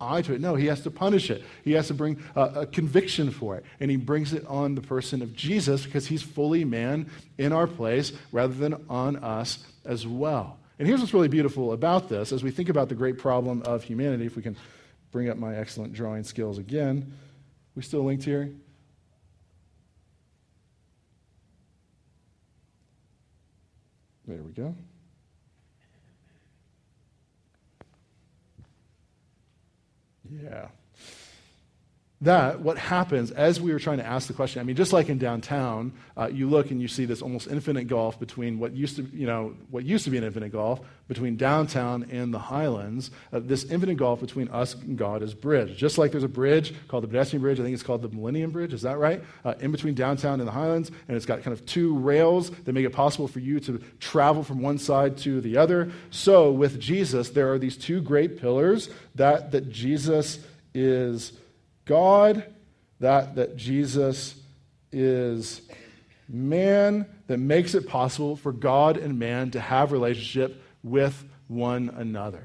[0.00, 0.40] eye to it.
[0.40, 1.42] No, he has to punish it.
[1.64, 3.64] He has to bring a, conviction for it.
[3.80, 7.66] And he brings it on the person of Jesus because he's fully man in our
[7.66, 10.58] place rather than on us as well.
[10.78, 13.82] And here's what's really beautiful about this as we think about the great problem of
[13.82, 14.56] humanity, if we can
[15.10, 17.14] bring up my excellent drawing skills again.
[17.74, 18.52] We still linked here?
[24.26, 24.74] There we go.
[30.28, 30.66] Yeah
[32.22, 35.10] that, what happens as we were trying to ask the question, I mean, just like
[35.10, 38.96] in downtown, uh, you look and you see this almost infinite gulf between what used
[38.96, 43.10] to, you know, what used to be an infinite gulf between downtown and the highlands.
[43.34, 45.76] Uh, this infinite gulf between us and God is bridged.
[45.76, 48.50] Just like there's a bridge called the pedestrian bridge, I think it's called the Millennium
[48.50, 49.22] Bridge, is that right?
[49.44, 52.72] Uh, in between downtown and the highlands, and it's got kind of two rails that
[52.72, 55.92] make it possible for you to travel from one side to the other.
[56.10, 60.38] So with Jesus, there are these two great pillars that, that Jesus
[60.72, 61.32] is
[61.86, 62.52] God,
[63.00, 64.40] that, that Jesus
[64.92, 65.62] is
[66.28, 72.44] man, that makes it possible for God and man to have relationship with one another.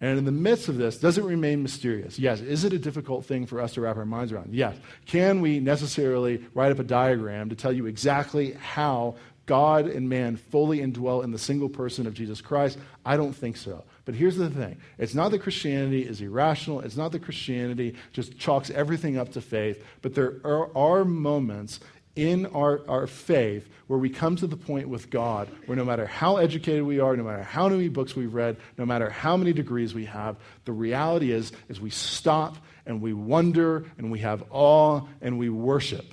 [0.00, 2.18] And in the midst of this, does it remain mysterious?
[2.18, 2.40] Yes.
[2.40, 4.52] Is it a difficult thing for us to wrap our minds around?
[4.52, 4.76] Yes.
[5.06, 9.14] Can we necessarily write up a diagram to tell you exactly how
[9.46, 12.78] God and man fully indwell in the single person of Jesus Christ?
[13.04, 13.84] I don't think so.
[14.04, 18.38] But here's the thing it's not that Christianity is irrational, it's not that Christianity just
[18.38, 21.80] chalks everything up to faith, but there are, are moments
[22.16, 26.06] in our, our faith where we come to the point with God where no matter
[26.06, 29.52] how educated we are, no matter how many books we've read, no matter how many
[29.52, 34.44] degrees we have, the reality is, is we stop and we wonder and we have
[34.50, 36.06] awe and we worship.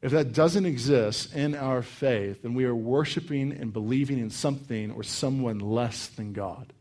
[0.00, 4.92] If that doesn't exist in our faith, then we are worshiping and believing in something
[4.92, 6.72] or someone less than God.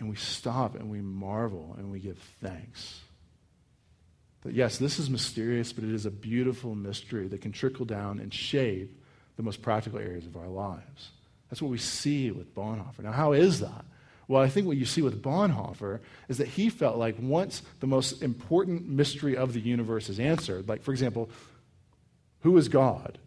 [0.00, 3.00] And we stop and we marvel and we give thanks.
[4.42, 8.18] That yes, this is mysterious, but it is a beautiful mystery that can trickle down
[8.18, 8.98] and shape
[9.36, 11.10] the most practical areas of our lives.
[11.48, 13.00] That's what we see with Bonhoeffer.
[13.00, 13.84] Now, how is that?
[14.30, 17.88] Well, I think what you see with Bonhoeffer is that he felt like once the
[17.88, 21.28] most important mystery of the universe is answered, like, for example,
[22.42, 23.18] who is God?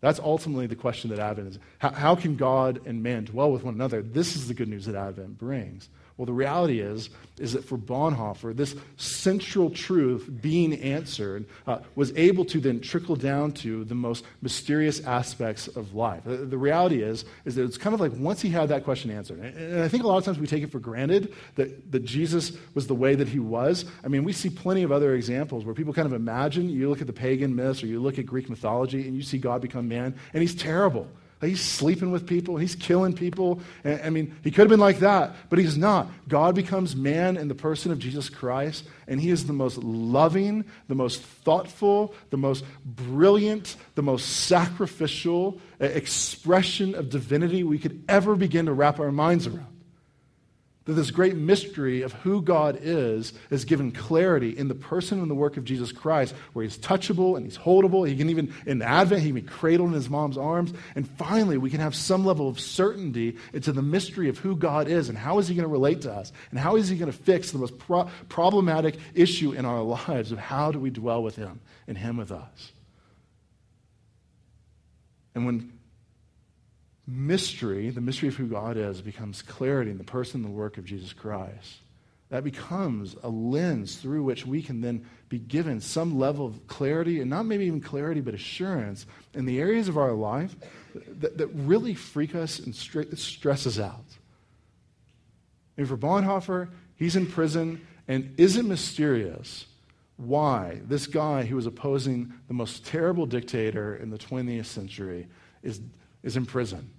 [0.00, 1.58] That's ultimately the question that Advent is.
[1.80, 4.00] How, how can God and man dwell with one another?
[4.00, 5.90] This is the good news that Advent brings.
[6.16, 12.10] Well, the reality is, is that for Bonhoeffer, this central truth being answered uh, was
[12.16, 16.22] able to then trickle down to the most mysterious aspects of life.
[16.24, 19.10] The, the, reality is, is that it's kind of like once he had that question
[19.10, 21.92] answered, and, and I think a lot of times we take it for granted that,
[21.92, 23.84] that Jesus was the way that he was.
[24.02, 27.02] I mean, we see plenty of other examples where people kind of imagine, you look
[27.02, 29.86] at the pagan myths or you look at Greek mythology and you see God become
[29.86, 31.08] man, and he's terrible.
[31.40, 33.60] He's sleeping with people, he's killing people.
[33.84, 36.08] I mean, he could have been like that, but he's not.
[36.28, 40.64] God becomes man in the person of Jesus Christ, and he is the most loving,
[40.88, 48.02] the most thoughtful, the most brilliant, the most sacrificial eh, expression of divinity we could
[48.08, 49.75] ever begin to wrap our minds around
[50.86, 55.28] that this great mystery of who God is is given clarity in the person and
[55.28, 58.08] the work of Jesus Christ, where he's touchable and he's holdable.
[58.08, 60.72] He can even, in Advent, he can be cradled in his mom's arms.
[60.94, 64.86] And finally, we can have some level of certainty into the mystery of who God
[64.86, 67.10] is and how is he going to relate to us and how is he going
[67.10, 71.22] to fix the most pro- problematic issue in our lives of how do we dwell
[71.22, 72.72] with him and him with us.
[75.34, 75.75] And when
[77.06, 80.78] mystery, the mystery of who God is, becomes clarity in the person and the work
[80.78, 81.78] of Jesus Christ.
[82.30, 87.20] That becomes a lens through which we can then be given some level of clarity,
[87.20, 90.56] and not maybe even clarity, but assurance in the areas of our life
[91.20, 94.04] that, that really freak us and stress us out.
[95.76, 99.66] And for Bonhoeffer, he's in prison, and is it mysterious
[100.16, 105.28] why this guy who was opposing the most terrible dictator in the 20th century
[105.62, 105.80] is,
[106.26, 106.90] is in prison?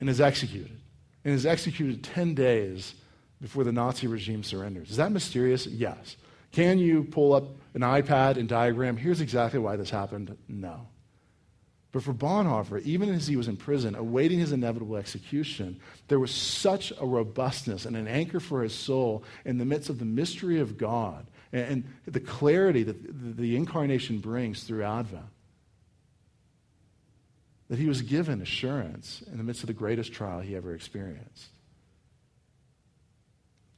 [0.00, 0.78] and is executed.
[1.24, 2.94] And is executed 10 days
[3.40, 4.90] before the Nazi regime surrenders.
[4.90, 5.66] Is that mysterious?
[5.66, 6.16] Yes.
[6.52, 8.96] Can you pull up an iPad and diagram?
[8.96, 10.36] Here's exactly why this happened?
[10.48, 10.88] No.
[11.92, 16.30] But for Bonhoeffer, even as he was in prison, awaiting his inevitable execution, there was
[16.30, 20.60] such a robustness and an anchor for his soul in the midst of the mystery
[20.60, 25.24] of God and, the clarity that the incarnation brings through Advent
[27.68, 31.48] that he was given assurance in the midst of the greatest trial he ever experienced.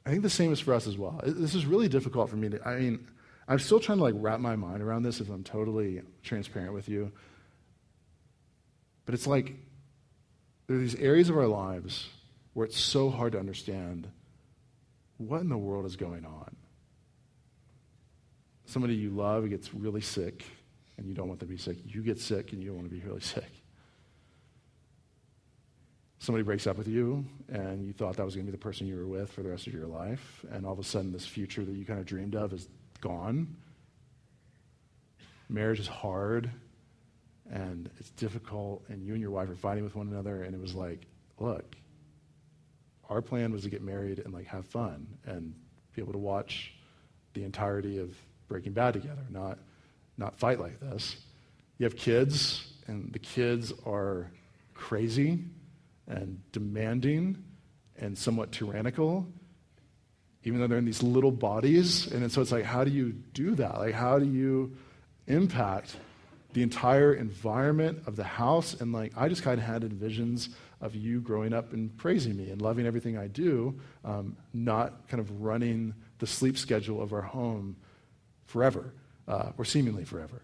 [0.05, 1.21] I think the same is for us as well.
[1.25, 3.07] This is really difficult for me to, I mean,
[3.47, 6.89] I'm still trying to like wrap my mind around this if I'm totally transparent with
[6.89, 7.13] you.
[9.07, 9.55] But it's like
[10.67, 12.09] there are these areas of our lives
[12.53, 14.07] where it's so hard to understand
[15.17, 16.57] what in the world is going on.
[18.67, 20.45] Somebody you love gets really sick
[20.99, 21.79] and you don't want them to be sick.
[21.85, 23.58] You get sick and you don't want to be really sick.
[26.19, 28.87] Somebody breaks up with you and you thought that was going to be the person
[28.87, 31.27] you were with for the rest of your life, and all of a sudden this
[31.27, 32.69] future that you kind of dreamed of is
[33.01, 33.57] gone.
[35.49, 36.51] Marriage is hard
[37.51, 40.61] and it's difficult, and you and your wife are fighting with one another, and it
[40.61, 41.07] was like,
[41.39, 41.77] look,
[43.09, 45.55] our plan was to get married and like have fun and
[45.95, 46.75] be able to watch
[47.33, 48.15] the entirety of
[48.49, 49.59] Breaking Bad together, not
[50.19, 51.17] not fight like this.
[51.79, 54.31] You have kids, and the kids are
[54.75, 55.45] crazy
[56.09, 57.45] and demanding
[58.01, 59.27] and somewhat tyrannical,
[60.45, 62.11] even though they're in these little bodies.
[62.11, 63.79] And so it's like, how do you do that?
[63.79, 64.77] Like, how do you
[65.27, 65.97] impact
[66.55, 68.75] the entire environment of the house?
[68.81, 70.49] And like, I just kind of had visions
[70.81, 75.21] of you growing up and praising me and loving everything I do, um, not kind
[75.21, 77.77] of running the sleep schedule of our home
[78.47, 78.95] forever,
[79.27, 80.43] uh, or seemingly forever.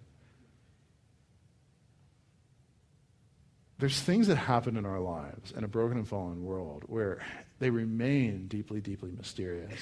[3.78, 7.18] There's things that happen in our lives in a broken and fallen world where
[7.58, 9.80] they remain deeply, deeply mysterious.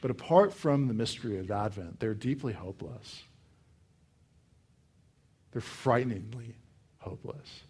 [0.00, 3.22] But apart from the mystery of Advent, they're deeply hopeless.
[5.52, 6.56] They're frighteningly
[6.98, 7.62] hopeless.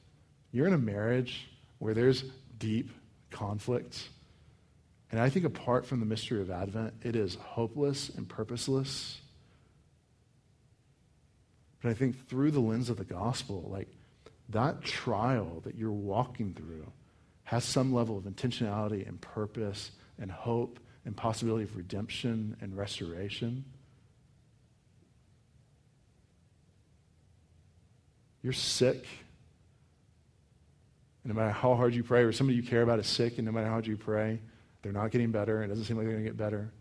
[0.52, 1.48] You're in a marriage
[1.78, 2.24] where there's
[2.58, 2.90] deep
[3.30, 4.08] conflict.
[5.10, 9.20] And I think apart from the mystery of Advent, it is hopeless and purposeless.
[11.82, 13.88] But I think through the lens of the gospel, like
[14.50, 16.90] that trial that you're walking through
[17.44, 23.64] has some level of intentionality and purpose and hope and possibility of redemption and restoration.
[28.42, 29.06] You're sick
[31.28, 33.44] and no matter how hard you pray, or somebody you care about is sick, and
[33.44, 34.40] no matter how hard you pray,
[34.80, 35.62] they're not getting better.
[35.62, 36.72] It doesn't seem like they're going to get better.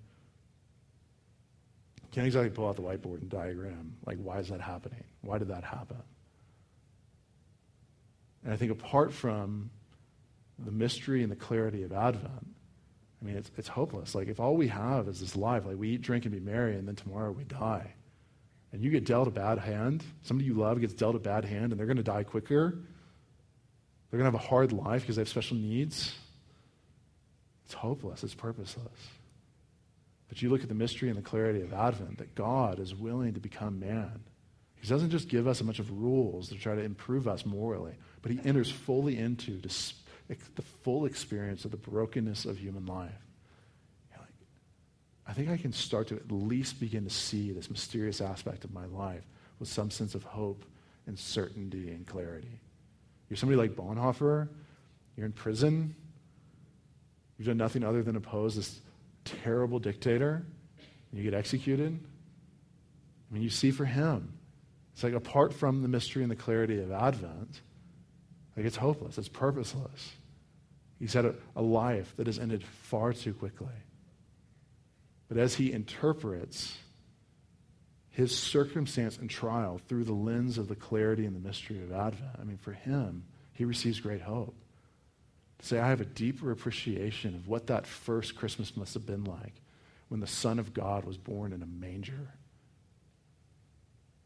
[2.01, 3.97] You can't exactly pull out the whiteboard and diagram.
[4.05, 5.03] Like, why is that happening?
[5.19, 5.97] Why did that happen?
[8.47, 9.69] And I think apart from
[10.57, 12.47] the mystery and the clarity of Advent,
[13.21, 14.15] I mean, it's, it's hopeless.
[14.15, 16.75] Like, if all we have is this life, like we eat, drink, and be merry,
[16.75, 17.93] and then tomorrow we die,
[18.71, 21.71] and you get dealt a bad hand, somebody you love gets dealt a bad hand,
[21.71, 22.79] and they're going to die quicker
[24.09, 26.13] they're going to have a hard life because they have special needs.
[27.65, 29.09] It's hopeless, it's purposeless.
[30.29, 33.33] But you look at the mystery and the clarity of Advent that God is willing
[33.33, 34.21] to become man.
[34.75, 37.95] He doesn't just give us a bunch of rules to try to improve us morally,
[38.27, 43.09] but he enters fully into the full experience of the brokenness of human life.
[45.25, 48.73] I think I can start to at least begin to see this mysterious aspect of
[48.73, 49.23] my life
[49.59, 50.65] with some sense of hope
[51.05, 52.59] and certainty and clarity.
[53.29, 54.49] You're somebody like Bonhoeffer.
[55.15, 55.95] You're in prison.
[57.37, 58.81] You've done nothing other than oppose this
[59.23, 60.45] terrible dictator.
[61.11, 61.97] And you get executed.
[61.97, 64.37] I mean, you see for him.
[64.95, 67.61] It's like apart from the mystery and the clarity of Advent,
[68.57, 70.11] like it's hopeless, it's purposeless.
[70.99, 73.67] He's had a, a life that has ended far too quickly.
[75.29, 76.75] But as he interprets
[78.17, 82.31] his circumstance and trial through the lens of the clarity and the mystery of Advent.
[82.41, 84.55] I mean, for him, he receives great hope.
[85.59, 89.23] To say, I have a deeper appreciation of what that first Christmas must have been
[89.23, 89.61] like
[90.07, 92.33] when the Son of God was born in a manger.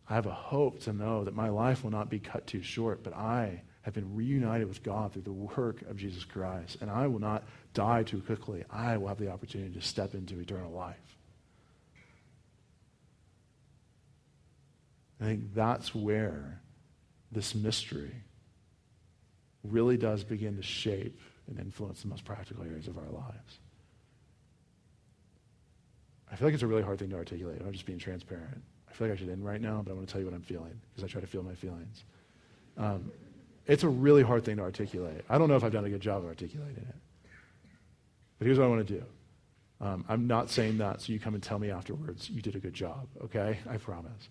[0.09, 3.03] I have a hope to know that my life will not be cut too short,
[3.03, 7.07] but I have been reunited with God through the work of Jesus Christ, and I
[7.07, 8.63] will not die too quickly.
[8.69, 10.95] I will have the opportunity to step into eternal life.
[15.19, 16.59] I think that's where
[17.31, 18.11] this mystery
[19.63, 23.59] really does begin to shape and influence the most practical areas of our lives.
[26.31, 27.61] I feel like it's a really hard thing to articulate.
[27.65, 28.61] I'm just being transparent.
[28.89, 30.33] I feel like I should end right now, but I want to tell you what
[30.33, 32.03] I'm feeling because I try to feel my feelings.
[32.77, 33.11] Um,
[33.71, 35.23] it's a really hard thing to articulate.
[35.29, 36.95] I don't know if I've done a good job of articulating it.
[38.37, 39.03] But here's what I want to do.
[39.79, 42.59] Um, I'm not saying that so you come and tell me afterwards you did a
[42.59, 43.59] good job, okay?
[43.69, 44.29] I promise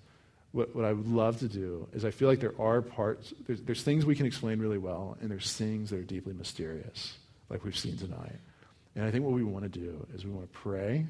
[0.52, 3.62] what, what I would love to do is I feel like there are parts, there's,
[3.62, 7.16] there's things we can explain really well, and there's things that are deeply mysterious,
[7.48, 8.36] like we've seen tonight.
[8.96, 11.06] And I think what we want to do is we want to pray,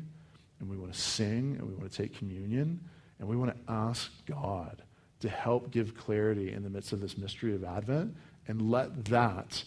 [0.60, 2.80] and we want to sing, and we want to take communion,
[3.18, 4.82] and we want to ask God
[5.20, 8.16] to help give clarity in the midst of this mystery of Advent,
[8.48, 9.62] and let that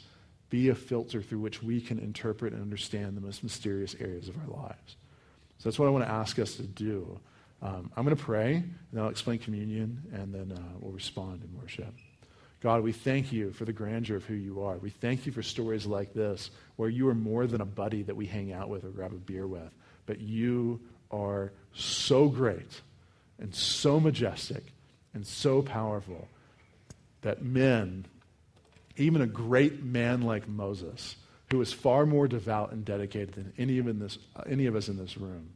[0.50, 4.36] be a filter through which we can interpret and understand the most mysterious areas of
[4.38, 4.98] our lives.
[5.58, 7.20] So that's what I want to ask us to do.
[7.62, 11.44] Um, I'm going to pray, and then I'll explain communion, and then uh, we'll respond
[11.44, 11.94] in worship.
[12.60, 14.78] God, we thank you for the grandeur of who you are.
[14.78, 18.16] We thank you for stories like this, where you are more than a buddy that
[18.16, 19.72] we hang out with or grab a beer with,
[20.06, 20.82] but you
[21.12, 22.82] are so great
[23.40, 24.73] and so majestic
[25.14, 26.28] and so powerful
[27.22, 28.06] that men,
[28.98, 31.16] even a great man like Moses,
[31.52, 34.98] who is far more devout and dedicated than any of, this, any of us in
[34.98, 35.50] this room,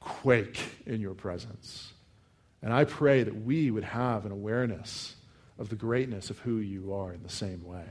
[0.00, 1.92] quake in your presence.
[2.62, 5.14] And I pray that we would have an awareness
[5.58, 7.84] of the greatness of who you are in the same way.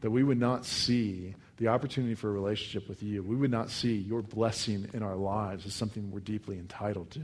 [0.00, 3.70] That we would not see the opportunity for a relationship with you, we would not
[3.70, 7.22] see your blessing in our lives as something we're deeply entitled to.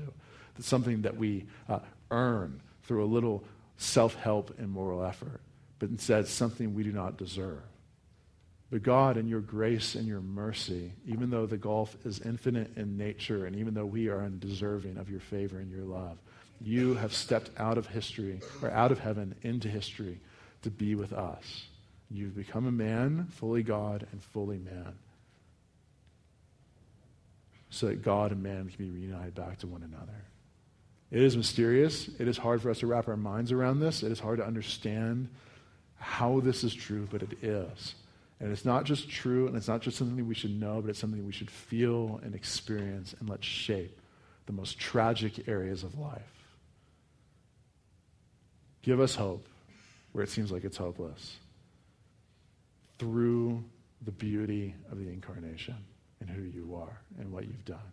[0.54, 1.80] That's something that we uh,
[2.12, 3.42] earn through a little
[3.76, 5.40] self help and moral effort,
[5.80, 7.62] but instead something we do not deserve.
[8.70, 12.96] But God, in your grace and your mercy, even though the gulf is infinite in
[12.96, 16.16] nature, and even though we are undeserving of your favor and your love,
[16.58, 20.20] you have stepped out of history, or out of heaven into history,
[20.62, 21.66] to be with us.
[22.10, 24.94] You've become a man, fully God and fully man,
[27.68, 30.24] so that God and man can be reunited back to one another.
[31.12, 32.08] It is mysterious.
[32.18, 34.02] It is hard for us to wrap our minds around this.
[34.02, 35.28] It is hard to understand
[35.96, 37.94] how this is true, but it is.
[38.40, 40.98] And it's not just true, and it's not just something we should know, but it's
[40.98, 44.00] something we should feel and experience and let shape
[44.46, 46.22] the most tragic areas of life.
[48.80, 49.46] Give us hope
[50.12, 51.36] where it seems like it's hopeless
[52.98, 53.62] through
[54.00, 55.76] the beauty of the incarnation
[56.20, 57.92] and who you are and what you've done.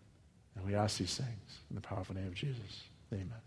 [0.55, 2.84] And we ask these things in the powerful name of Jesus.
[3.12, 3.41] Amen.